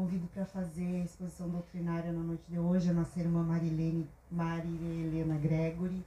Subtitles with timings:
[0.00, 4.64] Convido para fazer a exposição doutrinária na noite de hoje a nossa irmã Marilene, Maria
[5.04, 6.02] Helena Gregory,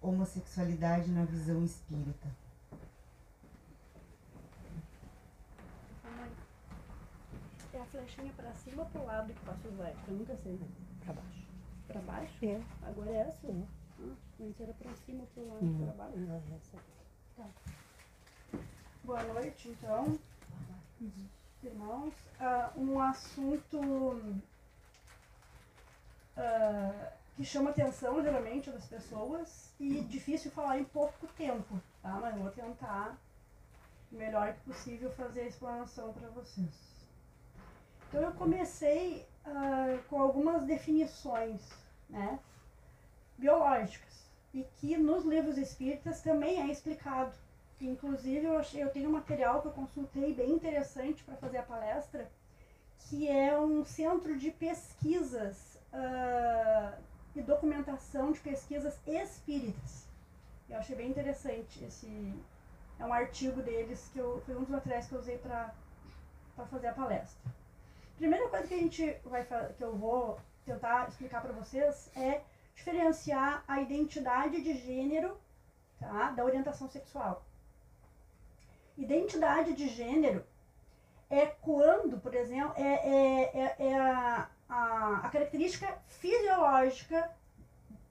[0.00, 2.28] Homossexualidade na Visão Espírita.
[7.74, 10.00] É a flechinha para cima ou para o lado que passa os velhos?
[10.08, 10.66] Eu nunca sei, né?
[11.04, 11.46] Para baixo.
[11.88, 12.46] Para baixo?
[12.46, 12.62] É.
[12.84, 13.46] Agora é essa?
[13.48, 13.62] É.
[14.00, 16.18] Ah, antes era para cima ou para o lado Não, para baixo?
[16.20, 16.78] não, essa.
[19.04, 20.18] Boa noite, então.
[21.62, 24.20] Irmãos, Ah, um assunto
[26.36, 32.10] ah, que chama atenção geralmente das pessoas e difícil falar em pouco tempo, tá?
[32.20, 33.16] Mas eu vou tentar
[34.12, 37.06] o melhor que possível fazer a explanação para vocês.
[38.08, 41.60] Então eu comecei ah, com algumas definições,
[42.08, 42.38] né?
[43.38, 47.34] Biológicas e que nos livros espíritas também é explicado.
[47.80, 51.62] Inclusive, eu, achei, eu tenho um material que eu consultei bem interessante para fazer a
[51.62, 52.30] palestra,
[52.98, 56.94] que é um centro de pesquisas ah,
[57.34, 60.06] e documentação de pesquisas espíritas.
[60.68, 62.34] Eu achei bem interessante esse.
[62.98, 65.72] É um artigo deles que eu, foi um dos materiais que eu usei para
[66.70, 67.52] fazer a palestra.
[68.16, 72.42] Primeira coisa que a gente vai que eu vou tentar explicar para vocês é
[72.74, 75.38] diferenciar a identidade de gênero
[76.00, 77.45] tá, da orientação sexual.
[78.96, 80.44] Identidade de gênero
[81.28, 87.30] é quando, por exemplo, é, é, é, é a, a, a característica fisiológica,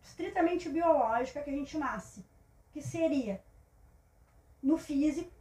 [0.03, 2.23] estritamente biológica que a gente nasce,
[2.71, 3.41] que seria
[4.61, 5.31] no físico,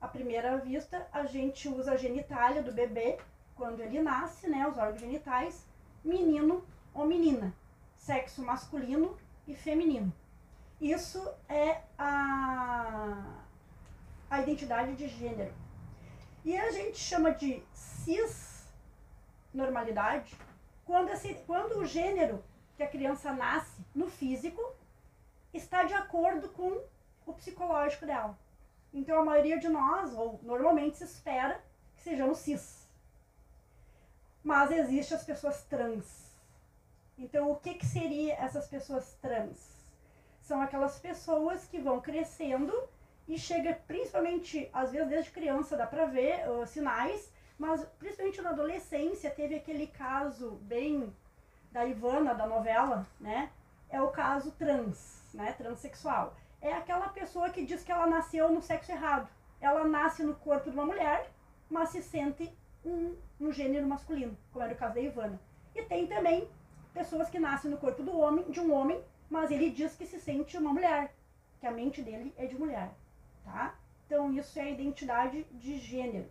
[0.00, 3.18] à primeira vista, a gente usa a genitália do bebê
[3.54, 5.66] quando ele nasce, né, os órgãos genitais,
[6.04, 7.54] menino ou menina,
[7.96, 9.16] sexo masculino
[9.48, 10.12] e feminino.
[10.80, 13.43] Isso é a,
[14.30, 15.52] a identidade de gênero.
[16.44, 18.68] E a gente chama de cis
[19.52, 20.36] normalidade
[20.84, 22.44] quando, esse, quando o gênero
[22.76, 24.60] que a criança nasce no físico
[25.52, 26.82] está de acordo com
[27.26, 28.38] o psicológico dela.
[28.92, 31.64] Então a maioria de nós, ou normalmente se espera
[31.96, 32.86] que sejamos cis.
[34.42, 36.32] Mas existem as pessoas trans.
[37.16, 39.74] Então o que, que seria essas pessoas trans?
[40.42, 42.72] São aquelas pessoas que vão crescendo
[43.26, 48.50] e chega principalmente, às vezes desde criança dá pra ver uh, sinais, mas principalmente na
[48.50, 51.14] adolescência teve aquele caso bem
[51.72, 53.50] da Ivana da novela, né?
[53.88, 55.52] É o caso trans, né?
[55.52, 56.36] Transsexual.
[56.60, 59.28] É aquela pessoa que diz que ela nasceu no sexo errado.
[59.60, 61.30] Ela nasce no corpo de uma mulher,
[61.70, 62.52] mas se sente
[62.84, 65.40] um, um gênero masculino, como era o caso da Ivana.
[65.74, 66.48] E tem também
[66.92, 70.18] pessoas que nascem no corpo do homem, de um homem, mas ele diz que se
[70.20, 71.14] sente uma mulher,
[71.60, 72.90] que a mente dele é de mulher,
[73.44, 73.74] tá?
[74.06, 76.30] Então isso é a identidade de gênero.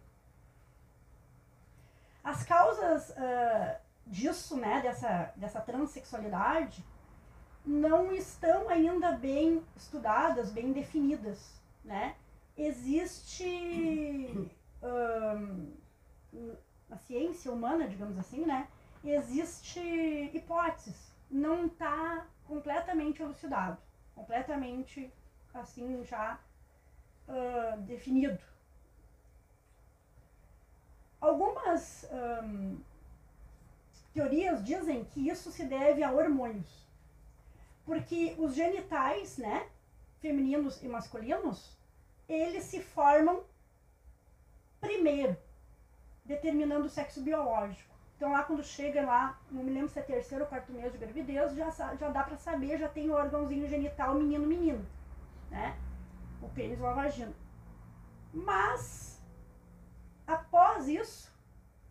[2.23, 6.83] As causas ah, disso, né, dessa, dessa transexualidade,
[7.65, 12.15] não estão ainda bem estudadas, bem definidas, né?
[12.57, 15.71] Existe ahn,
[16.91, 18.67] a ciência humana, digamos assim, né?
[19.03, 19.79] Existe
[20.33, 23.77] hipóteses, não está completamente elucidado,
[24.13, 25.11] completamente
[25.53, 26.39] assim já
[27.27, 28.39] ah, definido.
[31.19, 32.77] Algumas ahn,
[34.13, 36.85] teorias dizem que isso se deve a hormônios,
[37.85, 39.67] porque os genitais, né,
[40.19, 41.77] femininos e masculinos,
[42.27, 43.43] eles se formam
[44.81, 45.37] primeiro,
[46.25, 47.93] determinando o sexo biológico.
[48.15, 50.97] Então lá quando chega lá, não me lembro se é terceiro ou quarto mês de
[50.97, 54.85] gravidez, já, já dá pra saber, já tem o órgãozinho genital menino menino, né?
[54.85, 55.02] O
[56.53, 57.33] pênis ou a vagina.
[58.33, 59.21] Mas
[60.25, 61.31] após isso,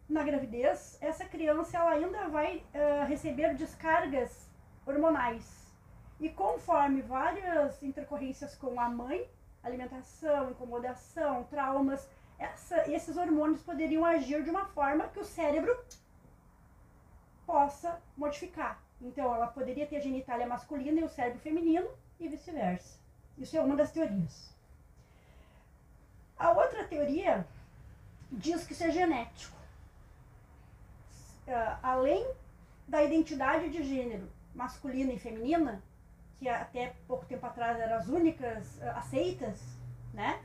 [0.08, 4.48] na gravidez, essa criança ela ainda vai ah, receber descargas
[4.86, 5.72] hormonais.
[6.20, 9.28] E conforme várias intercorrências com a mãe,
[9.62, 12.08] alimentação, incomodação, traumas,
[12.38, 15.76] essa- esses hormônios poderiam agir de uma forma que o cérebro
[17.46, 18.80] possa modificar.
[19.00, 21.88] Então, ela poderia ter genitália masculina e o cérebro feminino
[22.20, 23.01] e vice-versa.
[23.38, 24.52] Isso é uma das teorias.
[26.38, 27.46] A outra teoria
[28.30, 29.56] diz que isso é genético.
[31.46, 32.26] Ah, além
[32.86, 35.82] da identidade de gênero masculina e feminina,
[36.36, 39.60] que até pouco tempo atrás eram as únicas ah, aceitas,
[40.12, 40.42] né?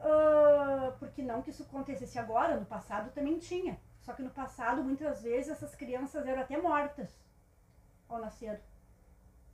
[0.00, 3.78] Ah, porque não que isso acontecesse agora, no passado também tinha.
[4.02, 7.08] Só que no passado, muitas vezes, essas crianças eram até mortas
[8.06, 8.60] ao nascer.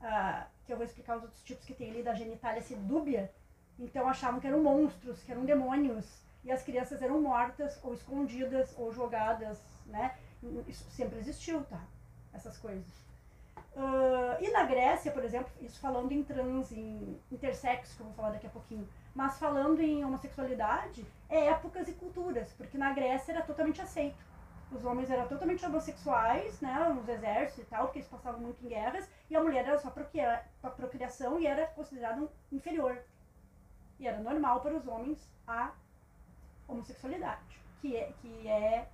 [0.03, 3.31] Ah, que eu vou explicar os outros tipos que tem ali da genitália se dúbia.
[3.79, 6.23] Então achavam que eram monstros, que eram demônios.
[6.43, 10.17] e as crianças eram mortas ou escondidas ou jogadas, né?
[10.67, 11.81] Isso sempre existiu, tá?
[12.33, 13.11] Essas coisas.
[13.77, 18.15] Uh, e na Grécia, por exemplo, isso falando em trans, em intersexo, que eu vou
[18.15, 23.33] falar daqui a pouquinho, mas falando em homossexualidade, é épocas e culturas, porque na Grécia
[23.33, 24.25] era totalmente aceito.
[24.73, 28.69] Os homens eram totalmente homossexuais, né, nos exércitos e tal, porque eles passavam muito em
[28.69, 33.03] guerras, e a mulher era só para procriação e era considerada inferior.
[33.99, 35.73] E era normal para os homens a
[36.69, 38.89] homossexualidade, que é, que é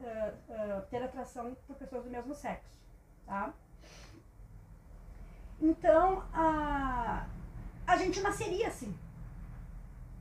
[0.00, 2.78] uh, uh, ter atração por pessoas do mesmo sexo,
[3.24, 3.54] tá?
[5.60, 7.26] Então, a,
[7.86, 8.96] a gente nasceria assim.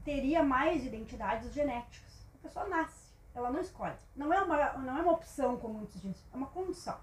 [0.04, 2.28] Teria mais identidades genéticas.
[2.36, 2.99] A pessoa nasce,
[3.40, 3.96] ela não escolhe.
[4.16, 6.98] Não é uma, não é uma opção, como muitos dizem, é uma condição.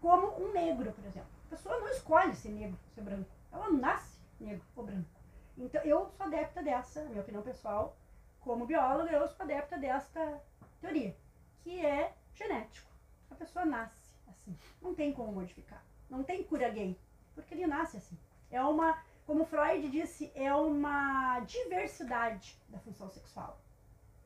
[0.00, 1.28] Como um negro, por exemplo.
[1.46, 3.30] A pessoa não escolhe ser negro, ser branco.
[3.50, 5.08] Ela nasce negro ou branco.
[5.56, 7.96] Então, eu sou adepta dessa, minha opinião pessoal,
[8.40, 10.40] como bióloga, eu sou adepta desta
[10.80, 11.16] teoria,
[11.62, 12.88] que é genético.
[13.30, 14.56] A pessoa nasce assim.
[14.80, 15.82] Não tem como modificar.
[16.08, 16.96] Não tem cura gay
[17.38, 18.18] porque ele nasce assim.
[18.50, 23.60] É uma, como Freud disse, é uma diversidade da função sexual.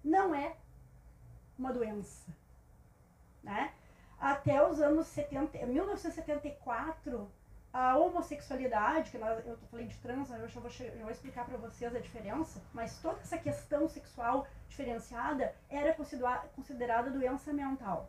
[0.02, 0.56] Não é
[1.58, 2.30] uma doença,
[3.42, 3.72] né?
[4.18, 7.28] Até os anos 70, 1974,
[7.72, 11.56] a homossexualidade, que nós, eu falei de trans, eu já vou, já vou explicar para
[11.56, 15.96] vocês a diferença, mas toda essa questão sexual diferenciada era
[16.54, 18.08] considerada doença mental.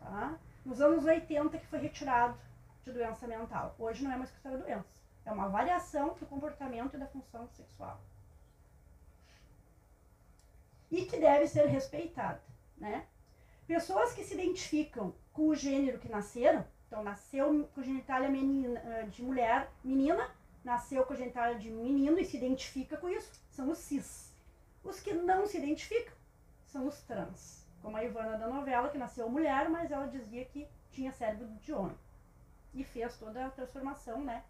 [0.00, 0.38] Tá?
[0.64, 2.36] Nos anos 80 que foi retirado
[2.84, 3.74] de doença mental.
[3.78, 5.00] Hoje não é mais considerada doença.
[5.24, 8.00] É uma variação do comportamento e da função sexual.
[10.90, 12.42] E que deve ser respeitada,
[12.76, 13.06] né?
[13.66, 19.02] Pessoas que se identificam com o gênero que nasceram, então nasceu com genitália menina, eh,
[19.04, 20.28] de mulher, menina,
[20.64, 24.34] nasceu com genitália de menino e se identifica com isso, são os cis.
[24.82, 26.14] Os que não se identificam
[26.66, 27.64] são os trans.
[27.80, 31.72] Como a Ivana da novela, que nasceu mulher, mas ela dizia que tinha cérebro de
[31.72, 31.96] homem
[32.74, 34.44] e fez toda a transformação, né?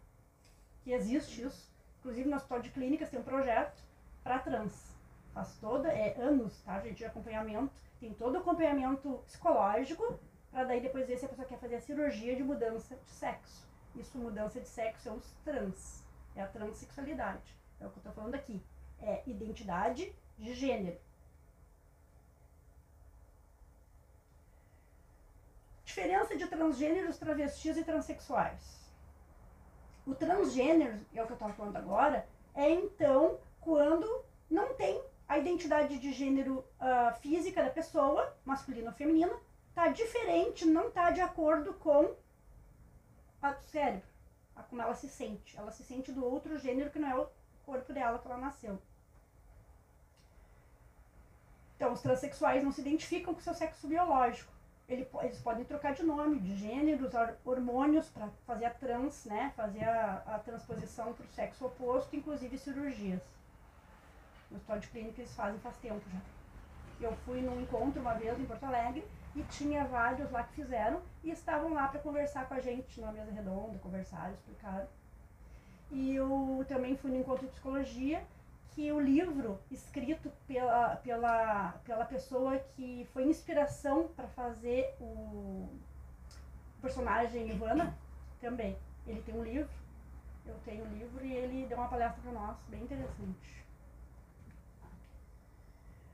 [0.83, 1.71] Que existe isso.
[1.99, 3.83] Inclusive no Hospital de Clínicas tem um projeto
[4.23, 4.97] para trans.
[5.33, 7.73] Faz toda, é anos, tá, gente, de acompanhamento.
[8.01, 10.19] Tem todo o acompanhamento psicológico
[10.51, 13.69] para daí depois ver se a pessoa quer fazer a cirurgia de mudança de sexo.
[13.95, 16.05] Isso, mudança de sexo, é os trans.
[16.35, 17.57] É a transexualidade.
[17.81, 18.63] É o que eu tô falando aqui.
[19.01, 20.99] É identidade de gênero.
[25.85, 28.81] Diferença de transgêneros, travestis e transexuais.
[30.07, 35.39] O transgênero, é o que eu estou falando agora, é então quando não tem a
[35.39, 39.33] identidade de gênero uh, física da pessoa, masculina ou feminina,
[39.69, 42.17] está diferente, não está de acordo com
[43.41, 44.09] o cérebro,
[44.57, 45.57] a como ela se sente.
[45.57, 47.29] Ela se sente do outro gênero que não é o
[47.65, 48.77] corpo dela que ela nasceu.
[51.77, 54.53] Então, os transexuais não se identificam com seu sexo biológico
[54.91, 57.13] ele, eles podem trocar de nome, de gêneros,
[57.45, 59.53] hormônios para fazer a trans, né?
[59.57, 63.23] Fazer a, a transposição para o sexo oposto, inclusive cirurgias.
[64.51, 66.21] No hospital de clínica eles fazem faz tempo já.
[67.01, 69.05] Eu fui num encontro uma vez em Porto Alegre
[69.35, 73.13] e tinha vários lá que fizeram e estavam lá para conversar com a gente numa
[73.13, 74.87] mesa redonda, conversaram, explicaram.
[75.91, 78.23] E eu também fui no encontro de psicologia
[78.75, 85.69] que o livro escrito pela, pela, pela pessoa que foi inspiração para fazer o
[86.81, 87.97] personagem Ivana
[88.41, 88.77] também.
[89.07, 89.71] Ele tem um livro,
[90.47, 93.70] eu tenho um livro e ele deu uma palestra para nós, bem interessante.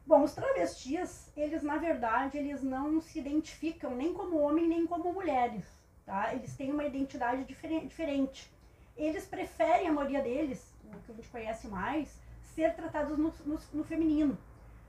[0.06, 5.12] Bom, os travestis, eles na verdade, eles não se identificam nem como homem nem como
[5.12, 5.64] mulheres,
[6.04, 6.32] tá?
[6.32, 8.52] Eles têm uma identidade diferente.
[8.96, 12.20] Eles preferem, a maioria deles, o que a gente conhece mais,
[12.54, 14.38] ser tratados no, no, no feminino.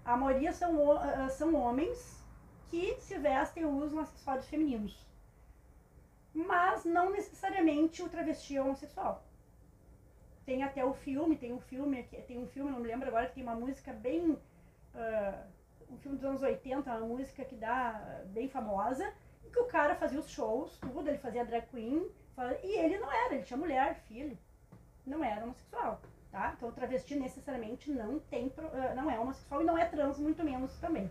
[0.05, 2.23] A maioria são, uh, são homens
[2.69, 5.05] que se vestem ou usam acessórios femininos.
[6.33, 9.23] Mas não necessariamente o travesti é homossexual.
[10.45, 13.35] Tem até o filme, tem um filme, tem um filme, não me lembro agora, que
[13.35, 14.37] tem uma música bem.
[14.97, 19.13] Uh, um filme dos anos 80, uma música que dá bem famosa,
[19.45, 22.11] em que o cara fazia os shows, tudo, ele fazia drag queen,
[22.61, 24.37] e ele não era, ele tinha mulher, filho,
[25.05, 26.01] não era homossexual
[26.31, 26.53] tá?
[26.55, 30.43] Então, o travesti necessariamente não tem, eh, não é homossexual e não é trans, muito
[30.43, 31.09] menos também.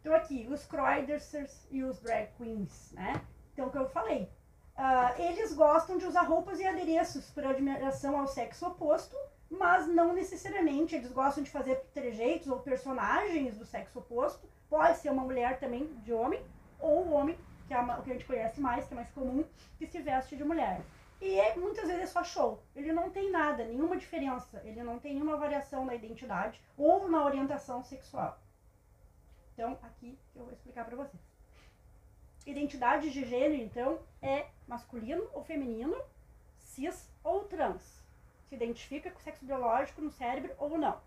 [0.00, 1.34] Então, aqui, os croiders
[1.70, 3.20] e os drag queens, né?
[3.52, 4.30] Então, o que eu falei,
[4.76, 9.16] uh, eles gostam de usar roupas e adereços por admiração ao sexo oposto,
[9.50, 14.48] mas não necessariamente eles gostam de fazer trejeitos ou personagens do sexo oposto.
[14.68, 16.42] Pode ser uma mulher também de homem,
[16.78, 19.44] ou o homem, que é o que a gente conhece mais, que é mais comum,
[19.78, 20.80] que se veste de mulher.
[21.20, 22.62] E é, muitas vezes é só show.
[22.76, 24.60] Ele não tem nada, nenhuma diferença.
[24.64, 28.38] Ele não tem nenhuma variação na identidade ou na orientação sexual.
[29.52, 31.20] Então, aqui eu vou explicar para vocês.
[32.46, 36.00] Identidade de gênero, então, é masculino ou feminino,
[36.56, 37.97] cis ou trans.
[38.48, 41.00] Se identifica com o sexo biológico no cérebro ou não.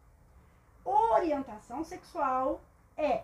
[0.83, 2.61] Orientação sexual
[2.97, 3.23] é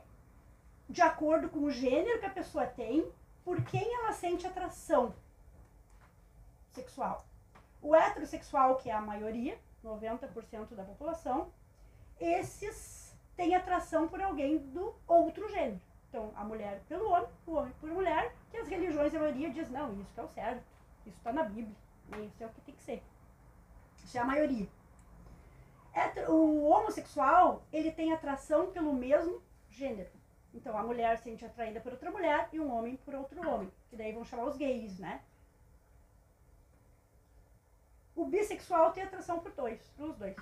[0.89, 3.11] de acordo com o gênero que a pessoa tem,
[3.43, 5.13] por quem ela sente atração
[6.71, 7.25] sexual.
[7.81, 11.51] O heterossexual, que é a maioria, 90% da população,
[12.19, 15.79] esses têm atração por alguém do outro gênero.
[16.09, 19.69] Então, a mulher pelo homem, o homem por mulher, que as religiões, a maioria, diz,
[19.69, 20.63] não, isso é o certo,
[21.05, 21.75] isso está na Bíblia,
[22.25, 23.03] isso é o que tem que ser.
[24.13, 24.67] É a maioria.
[26.27, 30.09] O homossexual, ele tem atração pelo mesmo gênero.
[30.53, 33.71] Então, a mulher se sente atraída por outra mulher e um homem por outro homem.
[33.89, 35.21] Que daí vão chamar os gays, né?
[38.15, 40.35] O bissexual tem atração por dois, pelos dois.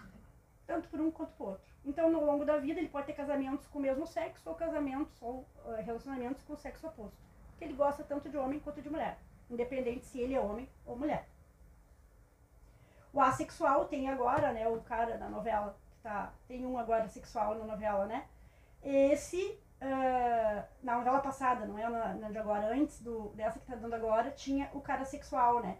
[0.65, 1.65] Tanto por um quanto por outro.
[1.83, 5.21] Então, no longo da vida, ele pode ter casamentos com o mesmo sexo ou casamentos
[5.21, 7.17] ou uh, relacionamentos com o sexo oposto.
[7.57, 9.19] Que ele gosta tanto de homem quanto de mulher.
[9.49, 11.27] Independente se ele é homem ou mulher.
[13.15, 17.55] O assexual tem agora, né, o cara da novela, que tá, tem um agora sexual
[17.55, 18.25] na novela, né?
[18.83, 23.65] Esse, uh, na novela passada, não é na, na, de agora, antes do, dessa que
[23.65, 25.77] tá dando agora, tinha o cara sexual, né?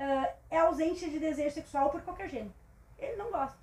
[0.00, 2.54] uh, é ausente de desejo sexual por qualquer gênero.
[2.98, 3.56] Ele não gosta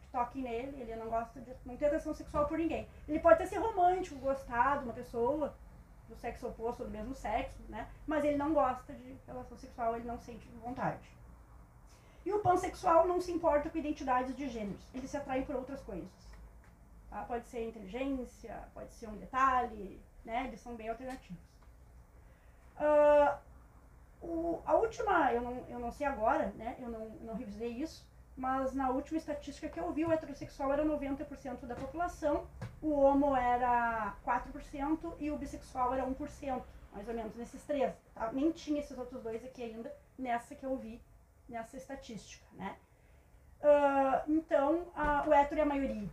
[0.00, 2.86] que toquem nele, ele não gosta de não ter atração sexual por ninguém.
[3.08, 5.54] Ele pode até ser romântico, gostar de uma pessoa
[6.08, 7.88] do sexo oposto, do mesmo sexo, né?
[8.06, 10.98] Mas ele não gosta de relação sexual, ele não sente vontade.
[12.24, 15.80] E o pansexual não se importa com identidades de gêneros, ele se atrai por outras
[15.80, 16.08] coisas.
[17.08, 17.22] Tá?
[17.24, 20.46] Pode ser inteligência, pode ser um detalhe, né?
[20.46, 21.42] Eles são bem alternativos.
[22.76, 23.38] Uh,
[24.22, 26.76] o, a última, eu não, eu não sei agora, né?
[26.78, 30.84] Eu não, não revisei isso, mas na última estatística que eu vi, o heterossexual era
[30.84, 32.46] 90% da população,
[32.80, 36.62] o homo era 4% e o bissexual era 1%,
[36.92, 37.92] mais ou menos, nesses três.
[38.14, 38.30] Tá?
[38.32, 41.00] Nem tinha esses outros dois aqui ainda, nessa que eu vi,
[41.50, 42.76] nessa estatística, né?
[43.60, 46.08] Uh, então, a, o hétero é a maioria.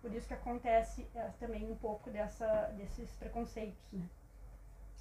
[0.00, 4.08] Por isso que acontece é, também um pouco dessa, desses preconceitos, né?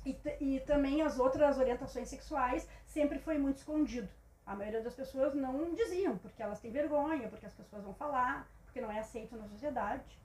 [0.06, 4.10] E, e também as outras orientações sexuais sempre foi muito escondido.
[4.46, 8.48] A maioria das pessoas não diziam, porque elas têm vergonha, porque as pessoas vão falar,
[8.66, 10.20] porque não é aceito na sociedade.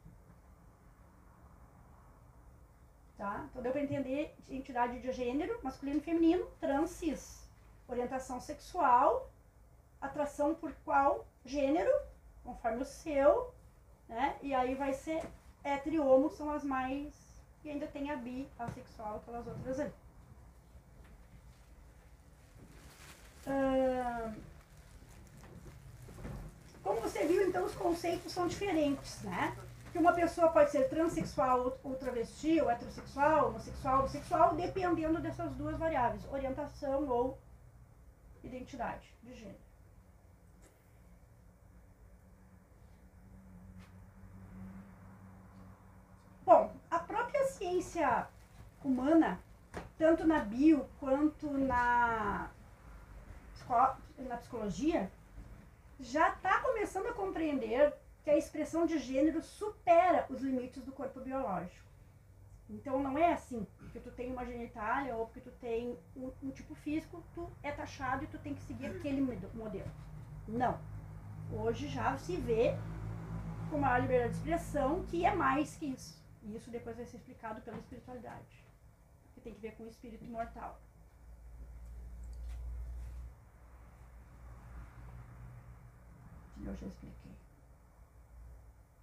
[3.17, 3.47] Tá?
[3.51, 7.51] Então deu para entender identidade de gênero, masculino e feminino, trans, cis.
[7.89, 9.31] Orientação sexual,
[10.01, 11.91] atração por qual gênero,
[12.45, 13.53] conforme o seu,
[14.09, 14.37] né?
[14.43, 15.23] E aí vai ser
[15.63, 17.15] hétero homo são as mais
[17.63, 19.93] e ainda tem a bi, assexual, aquelas outras ali.
[26.83, 29.57] como você viu, então, os conceitos são diferentes, né?
[29.93, 35.77] Que uma pessoa pode ser transexual ou travesti, ou heterossexual, homossexual, bissexual, dependendo dessas duas
[35.77, 37.39] variáveis, orientação ou
[38.43, 39.59] identidade de gênero.
[46.45, 48.27] Bom, a própria ciência
[48.83, 49.39] humana,
[49.99, 52.51] tanto na bio quanto na,
[54.19, 55.13] na psicologia,
[55.99, 57.93] já está começando a compreender
[58.25, 61.87] que a expressão de gênero supera os limites do corpo biológico.
[62.71, 66.51] Então não é assim, porque tu tem uma genitália ou porque tu tem um, um
[66.51, 69.91] tipo físico, tu é taxado e tu tem que seguir aquele modelo.
[70.49, 70.79] Não.
[71.53, 72.75] Hoje já se vê
[73.69, 76.20] com maior liberdade de expressão que é mais que isso.
[76.51, 78.65] E isso depois vai ser explicado pela espiritualidade,
[79.35, 80.81] que tem que ver com o espírito imortal.
[86.67, 87.33] Eu já expliquei.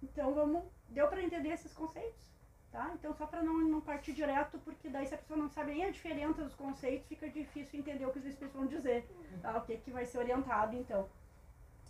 [0.02, 0.64] Então vamos.
[0.90, 2.28] Deu para entender esses conceitos?
[2.70, 2.92] Tá?
[2.94, 5.86] Então só para não, não partir direto, porque daí se a pessoa não sabe nem
[5.86, 9.08] a diferença dos conceitos, fica difícil entender o que os espíritos vão dizer.
[9.40, 9.56] Tá?
[9.56, 11.08] O que, que vai ser orientado então.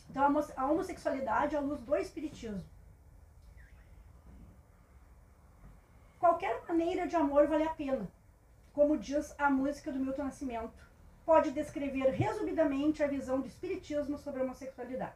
[0.09, 0.23] Então
[0.57, 2.65] a homossexualidade é a luz do espiritismo.
[6.19, 8.11] Qualquer maneira de amor vale a pena,
[8.73, 10.89] como diz a música do Milton Nascimento.
[11.25, 15.15] Pode descrever resumidamente a visão do Espiritismo sobre a homossexualidade.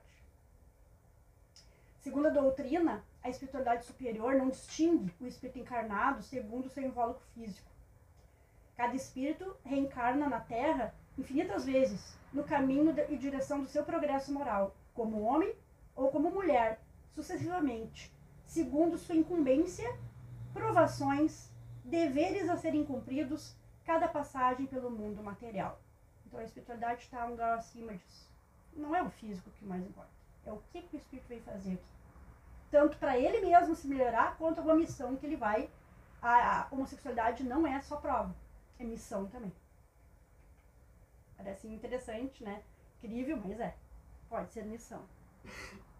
[2.01, 7.71] Segundo a doutrina, a espiritualidade superior não distingue o espírito encarnado segundo seu invólucro físico.
[8.77, 14.75] Cada espírito reencarna na Terra infinitas vezes, no caminho e direção do seu progresso moral,
[14.95, 15.55] como homem
[15.95, 16.81] ou como mulher,
[17.15, 18.13] sucessivamente,
[18.45, 19.89] segundo sua incumbência
[20.53, 21.51] provações,
[21.85, 25.81] deveres a serem cumpridos, cada passagem pelo mundo material.
[26.27, 28.31] Então a espiritualidade está um grau acima disso.
[28.75, 30.11] Não é o físico que mais importa.
[30.45, 31.93] É o que, que o espírito veio fazer aqui.
[32.71, 35.71] Tanto para ele mesmo se melhorar, quanto a uma missão que ele vai.
[36.23, 38.35] A, a homossexualidade não é só prova,
[38.79, 39.53] é missão também.
[41.37, 42.63] Parece interessante, né?
[43.03, 43.77] Incrível, mas é.
[44.29, 45.05] Pode ser missão.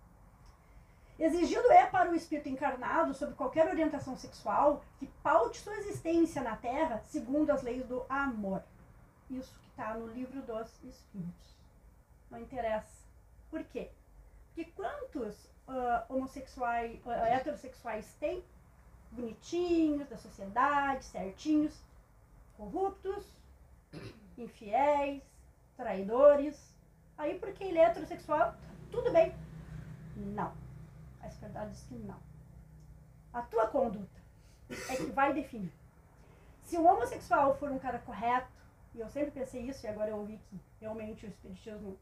[1.23, 6.57] Exigido é para o espírito encarnado, sob qualquer orientação sexual, que paute sua existência na
[6.57, 8.61] Terra segundo as leis do amor.
[9.31, 11.57] Isso que está no livro dos Espíritos.
[12.29, 13.07] Não interessa.
[13.49, 13.93] Por quê?
[14.49, 18.45] Porque quantos uh, homossexuais, uh, heterossexuais tem?
[19.13, 21.81] Bonitinhos, da sociedade, certinhos,
[22.57, 23.25] corruptos,
[24.37, 25.23] infiéis,
[25.77, 26.75] traidores.
[27.17, 28.57] Aí porque ele é heterossexual,
[28.91, 29.33] tudo bem.
[30.17, 30.62] Não.
[31.23, 32.21] A espiritualidade diz que não.
[33.33, 34.21] A tua conduta
[34.91, 35.73] é que vai definir.
[36.65, 38.51] Se o homossexual for um cara correto,
[38.95, 41.99] e eu sempre pensei isso e agora eu ouvi que realmente o espiritismo.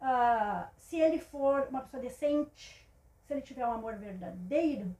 [0.00, 2.86] Uh, se ele for uma pessoa decente,
[3.24, 4.94] se ele tiver um amor verdadeiro,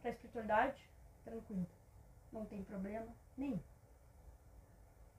[0.00, 0.88] para a espiritualidade,
[1.24, 1.66] tranquilo.
[2.32, 3.60] Não tem problema nenhum.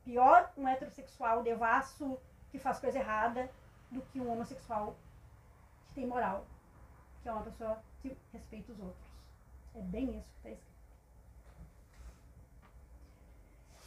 [0.05, 2.17] Pior um heterossexual devasso
[2.49, 3.51] que faz coisa errada
[3.91, 4.97] do que um homossexual
[5.97, 6.45] tem moral,
[7.23, 9.07] que é uma pessoa que respeita os outros.
[9.75, 10.77] É bem isso que está escrito.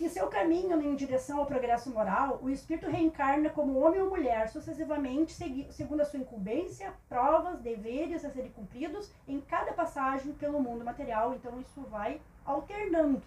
[0.00, 4.48] Em seu caminho em direção ao progresso moral, o espírito reencarna como homem ou mulher,
[4.48, 5.32] sucessivamente
[5.70, 11.34] segundo a sua incumbência, provas, deveres a serem cumpridos em cada passagem pelo mundo material.
[11.34, 13.22] Então isso vai alternando.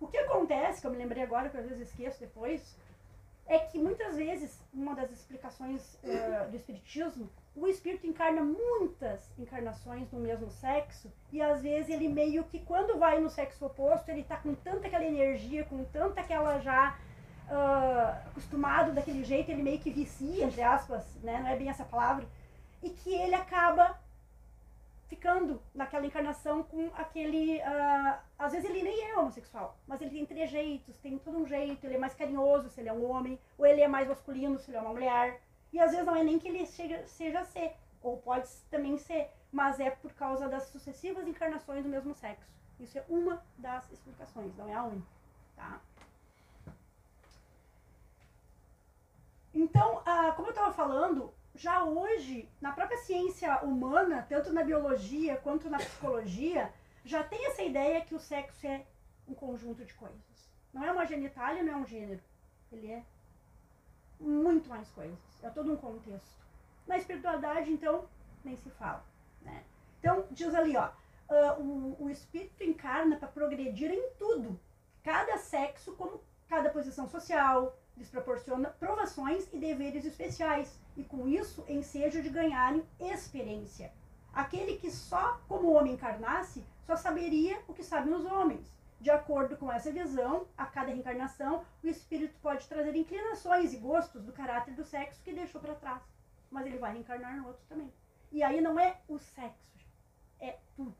[0.00, 2.76] O que acontece, que eu me lembrei agora, que às vezes esqueço depois,
[3.46, 10.10] é que muitas vezes, uma das explicações uh, do espiritismo, o espírito encarna muitas encarnações
[10.10, 14.24] no mesmo sexo e às vezes ele meio que quando vai no sexo oposto ele
[14.24, 16.98] tá com tanta aquela energia, com tanta aquela já
[17.48, 21.38] uh, acostumado daquele jeito, ele meio que vicia, entre aspas, né?
[21.40, 22.26] não é bem essa palavra,
[22.82, 23.98] e que ele acaba
[25.06, 27.58] ficando naquela encarnação com aquele.
[27.58, 31.84] Uh, às vezes ele nem é homossexual, mas ele tem trejeitos, tem todo um jeito,
[31.84, 34.70] ele é mais carinhoso se ele é um homem, ou ele é mais masculino se
[34.70, 35.40] ele é uma mulher.
[35.72, 39.30] E às vezes não é nem que ele chega, seja ser, ou pode também ser,
[39.50, 42.52] mas é por causa das sucessivas encarnações do mesmo sexo.
[42.78, 45.06] Isso é uma das explicações, não é a única.
[45.56, 45.80] Tá?
[49.52, 55.36] Então, ah, como eu estava falando, já hoje, na própria ciência humana, tanto na biologia
[55.36, 56.72] quanto na psicologia,
[57.04, 58.84] já tem essa ideia que o sexo é
[59.28, 60.50] um conjunto de coisas.
[60.72, 62.20] Não é uma genitália, não é um gênero.
[62.72, 63.04] Ele é
[64.18, 65.18] muito mais coisas.
[65.42, 66.44] É todo um contexto.
[66.86, 68.08] Na espiritualidade, então,
[68.44, 69.04] nem se fala.
[69.42, 69.62] Né?
[70.00, 74.58] Então, diz ali, ó, uh, o, o espírito encarna para progredir em tudo.
[75.02, 81.64] Cada sexo, como cada posição social, lhes proporciona provações e deveres especiais, e com isso
[81.68, 83.92] ensejo de ganharem experiência.
[84.32, 88.72] Aquele que só como homem encarnasse, só saberia o que sabem os homens.
[89.00, 94.24] De acordo com essa visão, a cada reencarnação, o espírito pode trazer inclinações e gostos
[94.24, 96.02] do caráter do sexo que deixou para trás.
[96.50, 97.92] Mas ele vai reencarnar no outro também.
[98.32, 99.86] E aí não é o sexo,
[100.40, 100.96] é tudo.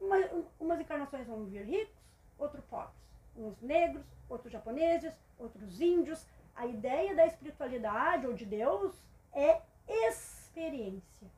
[0.00, 0.16] Uma,
[0.58, 1.96] umas encarnações vão vir ricos,
[2.38, 2.94] outros pobres.
[3.36, 6.24] Uns negros, outros japoneses, outros índios.
[6.58, 8.92] A ideia da espiritualidade ou de Deus
[9.32, 11.28] é experiência.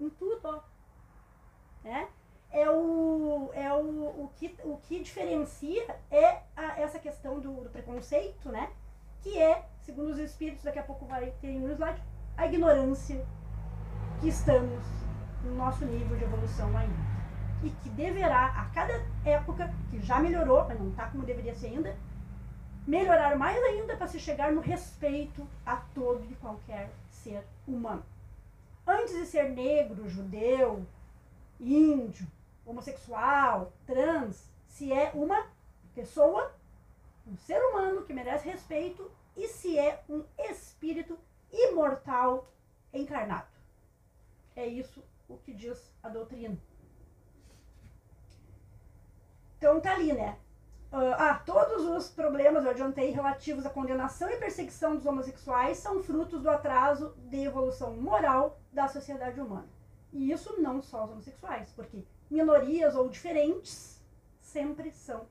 [0.00, 0.60] Em tudo.
[1.84, 2.08] Né?
[2.50, 7.70] É, o, é o, o, que, o que diferencia é a, essa questão do, do,
[7.70, 8.72] preconceito, né?
[9.22, 12.02] Que é, segundo os espíritos, daqui a pouco vai ter no slide,
[12.36, 13.24] a ignorância
[14.20, 14.84] que estamos
[15.44, 17.10] no nosso nível de evolução ainda.
[17.62, 21.68] E que deverá, a cada época, que já melhorou, mas não está como deveria ser
[21.68, 21.96] ainda,
[22.90, 28.04] melhorar mais ainda para se chegar no respeito a todo e qualquer ser humano.
[28.84, 30.84] Antes de ser negro, judeu,
[31.60, 32.26] índio,
[32.66, 35.46] homossexual, trans, se é uma
[35.94, 36.52] pessoa,
[37.24, 41.16] um ser humano que merece respeito e se é um espírito
[41.52, 42.48] imortal
[42.92, 43.46] encarnado.
[44.56, 46.58] É isso o que diz a doutrina.
[49.58, 50.36] Então tá ali, né?
[50.92, 56.02] Uh, ah, todos os problemas, eu adiantei, relativos à condenação e perseguição dos homossexuais são
[56.02, 59.68] frutos do atraso de evolução moral da sociedade humana.
[60.12, 64.02] E isso não só os homossexuais, porque minorias ou diferentes
[64.40, 65.26] sempre são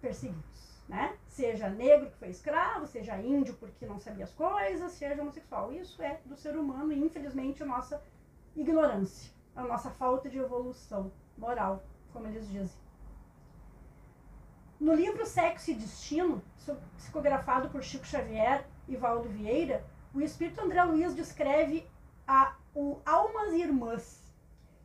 [0.00, 1.16] perseguidos, né?
[1.26, 5.72] Seja negro que foi escravo, seja índio porque não sabia as coisas, seja homossexual.
[5.72, 8.00] Isso é do ser humano e infelizmente a nossa
[8.54, 12.78] ignorância, a nossa falta de evolução moral, como eles dizem.
[14.80, 16.42] No livro Sexo e Destino,
[16.96, 21.86] psicografado por Chico Xavier e Valdo Vieira, o espírito André Luiz descreve
[22.26, 24.32] a, o Almas Irmãs,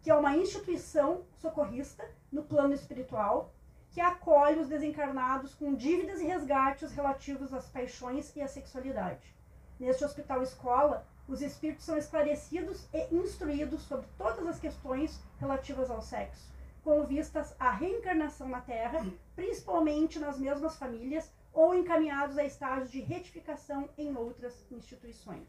[0.01, 3.53] que é uma instituição socorrista no plano espiritual
[3.89, 9.33] que acolhe os desencarnados com dívidas e resgates relativos às paixões e à sexualidade.
[9.79, 16.01] Neste hospital escola, os espíritos são esclarecidos e instruídos sobre todas as questões relativas ao
[16.01, 16.53] sexo,
[16.85, 19.03] com vistas à reencarnação na Terra,
[19.35, 25.47] principalmente nas mesmas famílias ou encaminhados a estágios de retificação em outras instituições.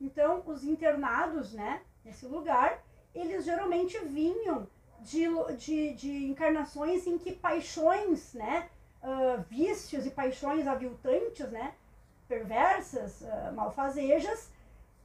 [0.00, 2.80] Então, os internados, né, nesse lugar,
[3.12, 4.68] eles geralmente vinham
[5.00, 8.70] de, de, de encarnações em que paixões, né,
[9.02, 11.74] uh, vícios e paixões aviltantes, né,
[12.28, 14.48] perversas, uh, malfazejas,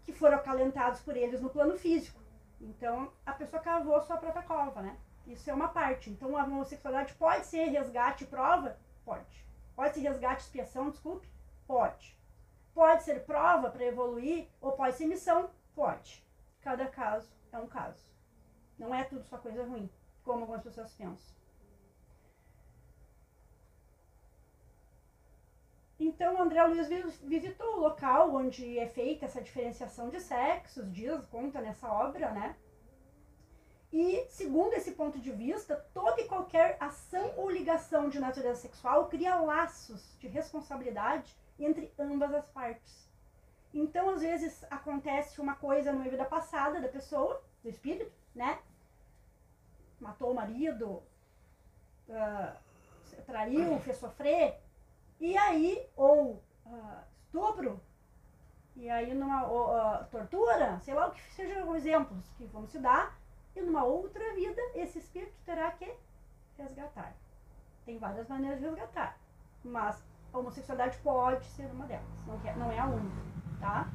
[0.03, 2.22] que foram acalentados por eles no plano físico.
[2.63, 4.97] Então, a pessoa cavou sua própria cova, né?
[5.27, 6.09] Isso é uma parte.
[6.09, 8.77] Então, a homossexualidade pode ser resgate e prova?
[9.03, 9.45] Pode.
[9.75, 11.29] Pode ser resgate e expiação, desculpe?
[11.67, 12.17] Pode.
[12.73, 15.49] Pode ser prova para evoluir ou pode ser missão?
[15.75, 16.25] Pode.
[16.61, 18.09] Cada caso é um caso.
[18.79, 19.89] Não é tudo só coisa ruim,
[20.23, 21.42] como algumas pessoas pensam.
[26.05, 26.89] Então, André Luiz
[27.21, 32.57] visitou o local onde é feita essa diferenciação de sexos, diz, conta nessa obra, né?
[33.91, 39.07] E, segundo esse ponto de vista, toda e qualquer ação ou ligação de natureza sexual
[39.07, 43.09] cria laços de responsabilidade entre ambas as partes.
[43.73, 48.59] Então, às vezes, acontece uma coisa numa vida passada da pessoa, do espírito, né?
[50.01, 51.01] Matou o marido,
[52.09, 52.57] uh,
[53.25, 54.62] traiu, fez sofrer,
[55.19, 57.79] e aí, ou uh, estupro,
[58.75, 63.17] e aí numa uh, tortura, sei lá o que sejam exemplos que vamos se dar,
[63.55, 65.91] e numa outra vida esse espírito terá que
[66.57, 67.13] resgatar.
[67.85, 69.17] Tem várias maneiras de resgatar,
[69.63, 73.21] mas a homossexualidade pode ser uma delas, não, é, não é a única,
[73.59, 73.87] tá?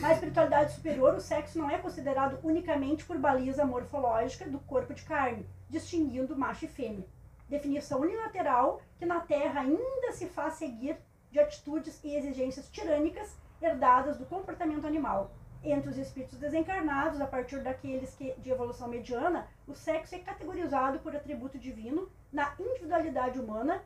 [0.00, 5.02] Na espiritualidade superior, o sexo não é considerado unicamente por baliza morfológica do corpo de
[5.02, 7.06] carne, distinguindo macho e fêmea.
[7.48, 10.96] Definição unilateral que na Terra ainda se faz seguir
[11.30, 15.30] de atitudes e exigências tirânicas herdadas do comportamento animal,
[15.62, 20.98] entre os espíritos desencarnados, a partir daqueles que, de evolução mediana, o sexo é categorizado
[21.00, 23.82] por atributo divino na individualidade humana,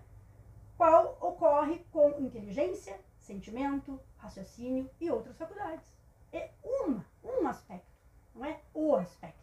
[0.77, 5.87] qual ocorre com inteligência, sentimento, raciocínio e outras faculdades.
[6.33, 7.91] É uma, um aspecto,
[8.35, 9.41] não é o aspecto.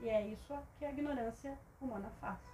[0.00, 2.51] E é isso que a ignorância humana faz.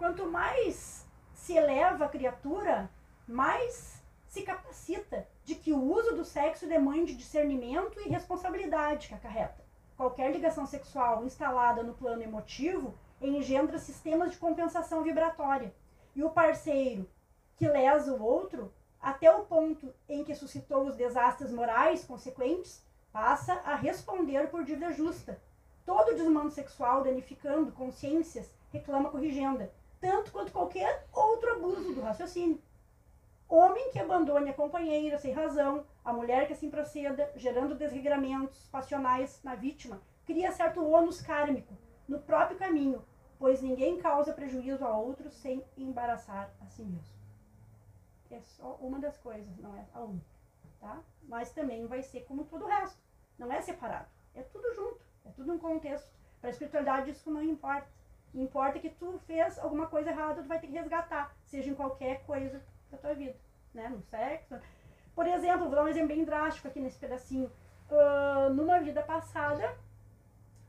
[0.00, 2.90] Quanto mais se eleva a criatura,
[3.28, 9.62] mais se capacita de que o uso do sexo demande discernimento e responsabilidade que acarreta.
[9.98, 15.70] Qualquer ligação sexual instalada no plano emotivo engendra sistemas de compensação vibratória.
[16.16, 17.06] E o parceiro
[17.54, 22.82] que lesa o outro, até o ponto em que suscitou os desastres morais consequentes,
[23.12, 25.38] passa a responder por dívida justa.
[25.84, 32.60] Todo desmando sexual danificando consciências reclama corrigenda tanto quanto qualquer outro abuso do raciocínio.
[33.48, 39.40] Homem que abandone a companheira sem razão, a mulher que assim proceda, gerando desregramentos passionais
[39.42, 41.76] na vítima, cria certo ônus kármico
[42.08, 43.04] no próprio caminho,
[43.38, 47.20] pois ninguém causa prejuízo a outro sem embaraçar a si mesmo.
[48.30, 50.30] É só uma das coisas, não é a única,
[50.78, 51.02] tá?
[51.24, 53.02] Mas também vai ser como todo o resto,
[53.36, 56.08] não é separado, é tudo junto, é tudo um contexto.
[56.40, 57.88] Para a espiritualidade isso não importa.
[58.34, 62.22] Importa que tu fez alguma coisa errada, tu vai ter que resgatar, seja em qualquer
[62.24, 63.36] coisa da tua vida,
[63.74, 63.88] né?
[63.88, 64.58] No sexo.
[65.14, 67.50] Por exemplo, vou dar um exemplo bem drástico aqui nesse pedacinho.
[67.90, 69.76] Uh, numa vida passada,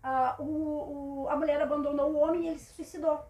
[0.03, 3.23] uh, o, o, a mulher abandonou o homem e ele se suicidou.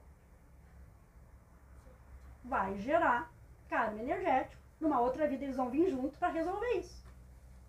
[2.44, 3.32] Vai gerar
[3.70, 4.62] karma energético.
[4.80, 7.04] Numa outra vida eles vão vir junto para resolver isso.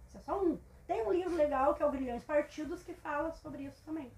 [0.07, 0.59] Isso é só um.
[0.87, 4.11] Tem um livro legal que é o Brilhões Partidos que fala sobre isso também.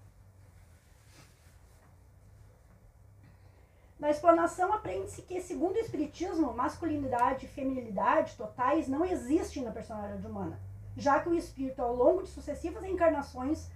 [3.97, 10.27] Na explanação, aprende-se que, segundo o Espiritismo, masculinidade e feminilidade totais não existem na personalidade
[10.27, 10.59] humana,
[10.97, 13.71] já que o espírito, ao longo de sucessivas encarnações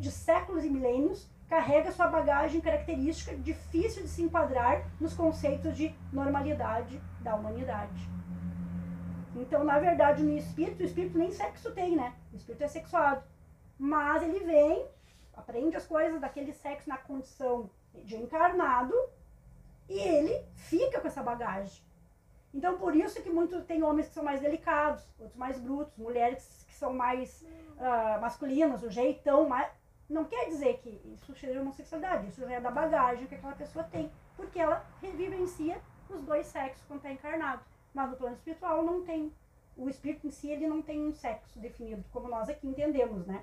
[0.00, 5.94] de séculos e milênios, carrega sua bagagem característica difícil de se enquadrar nos conceitos de
[6.12, 8.10] normalidade da humanidade.
[9.36, 12.14] Então, na verdade, no espírito, o espírito nem sexo tem, né?
[12.32, 13.22] O espírito é sexuado.
[13.78, 14.86] Mas ele vem,
[15.34, 17.70] aprende as coisas daquele sexo na condição
[18.04, 18.94] de encarnado
[19.88, 21.82] e ele fica com essa bagagem.
[22.54, 26.64] Então, por isso que muito tem homens que são mais delicados, outros mais brutos, mulheres
[26.68, 29.70] que são mais uh, masculinas, o jeitão mais...
[30.08, 33.84] Não quer dizer que isso seja homossexualidade, isso já é da bagagem que aquela pessoa
[33.84, 37.62] tem, porque ela revivencia os dois sexos quando está encarnado.
[37.94, 39.32] Mas no plano espiritual não tem.
[39.74, 43.42] O espírito em si ele não tem um sexo definido, como nós aqui entendemos, né?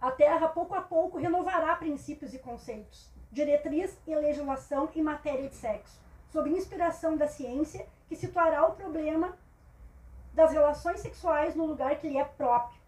[0.00, 5.54] A Terra, pouco a pouco, renovará princípios e conceitos, diretriz e legislação em matéria de
[5.54, 5.98] sexo,
[6.30, 9.36] sob inspiração da ciência, que situará o problema
[10.34, 12.80] das relações sexuais no lugar que lhe é próprio.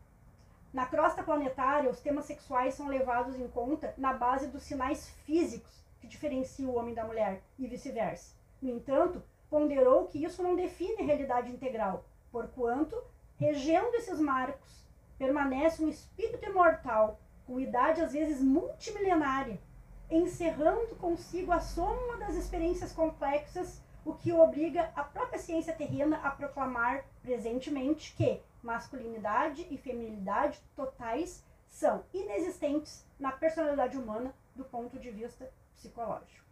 [0.73, 5.83] Na crosta planetária, os temas sexuais são levados em conta na base dos sinais físicos
[6.01, 8.35] que diferenciam o homem da mulher e vice-versa.
[8.61, 13.01] No entanto, ponderou que isso não define a realidade integral, porquanto,
[13.37, 14.85] regendo esses marcos,
[15.17, 19.61] permanece um espírito imortal, com idade às vezes multimilenária,
[20.11, 26.31] encerrando consigo a soma das experiências complexas, o que obriga a própria ciência terrena a
[26.31, 35.11] proclamar presentemente que masculinidade e feminilidade totais são inexistentes na personalidade humana do ponto de
[35.11, 36.45] vista psicológico.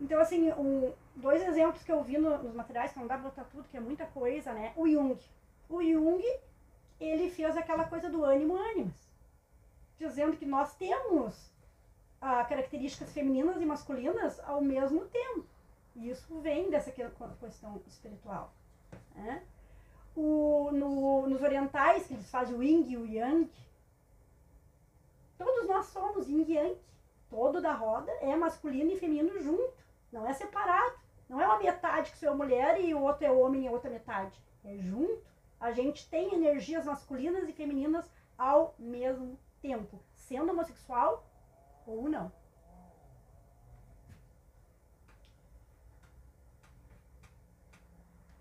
[0.00, 3.30] Então, assim, um, dois exemplos que eu vi no, nos materiais, que não dá pra
[3.30, 4.72] botar tudo, que é muita coisa, né?
[4.76, 5.18] O Jung.
[5.68, 6.22] O Jung,
[7.00, 9.05] ele fez aquela coisa do ânimo animus,
[9.98, 11.50] dizendo que nós temos
[12.20, 15.46] ah, características femininas e masculinas ao mesmo tempo.
[15.94, 18.52] E isso vem dessa questão espiritual.
[19.14, 19.42] Né?
[20.14, 23.50] O, no, nos orientais, que eles fazem o yin e o yang,
[25.38, 26.78] todos nós somos yin e yang.
[27.28, 29.72] Todo da roda é masculino e feminino junto.
[30.12, 30.94] Não é separado.
[31.28, 33.90] Não é uma metade que sou mulher e o outro é homem e a outra
[33.90, 34.40] metade.
[34.64, 35.24] É junto.
[35.58, 41.28] A gente tem energias masculinas e femininas ao mesmo tempo, sendo homossexual
[41.86, 42.30] ou não.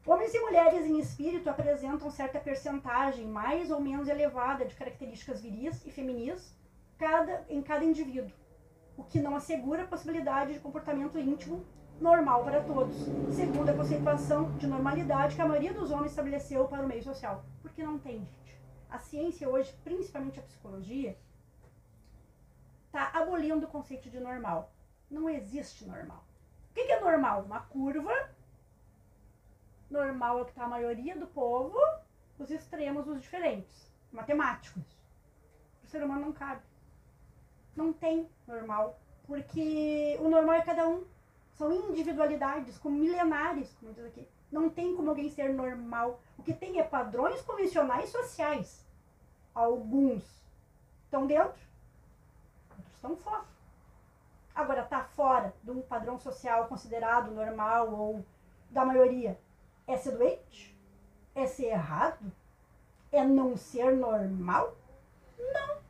[0.06, 5.84] Homens e mulheres em espírito apresentam certa percentagem mais ou menos elevada de características viris
[5.84, 6.56] e feminis
[6.96, 8.32] cada, em cada indivíduo
[8.98, 11.66] o que não assegura a possibilidade de comportamento íntimo
[12.00, 12.96] normal para todos,
[13.32, 17.44] segundo a conceituação de normalidade que a maioria dos homens estabeleceu para o meio social.
[17.62, 18.26] Porque não tem.
[18.89, 21.17] A ciência hoje, principalmente a psicologia,
[22.86, 24.71] está abolindo o conceito de normal.
[25.10, 26.24] Não existe normal.
[26.71, 27.43] O que é normal?
[27.43, 28.13] Uma curva.
[29.89, 31.78] Normal é o que está a maioria do povo,
[32.39, 33.91] os extremos, os diferentes.
[34.12, 34.84] Matemáticos.
[35.84, 36.62] O ser humano não cabe.
[37.76, 39.00] Não tem normal.
[39.28, 41.04] Porque o normal é cada um.
[41.54, 44.28] São individualidades, como milenares, como diz aqui.
[44.52, 46.19] Não tem como alguém ser normal.
[46.38, 48.86] O que tem é padrões convencionais sociais.
[49.54, 50.24] Alguns
[51.06, 51.60] estão dentro,
[52.78, 53.45] outros estão fora.
[54.54, 58.26] Agora, tá fora de um padrão social considerado normal ou
[58.69, 59.39] da maioria.
[59.88, 60.78] É ser doente?
[61.34, 62.32] É ser errado?
[63.12, 64.76] É não ser normal?
[65.38, 65.86] Não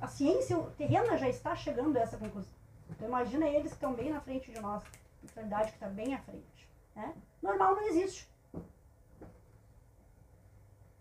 [0.00, 2.54] a ciência terrena já está chegando a essa conclusão.
[2.88, 6.14] Então imagina eles que estão bem na frente de nós, a realidade que está bem
[6.14, 6.68] à frente.
[6.96, 7.14] Né?
[7.42, 8.28] Normal não existe.